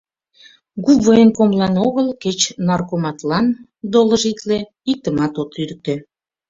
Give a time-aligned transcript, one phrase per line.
[0.85, 3.45] Губвоенкомлан огыл, кеч Наркоматлан
[3.91, 4.57] доложитле,
[4.91, 5.95] иктымат от лӱдыктӧ...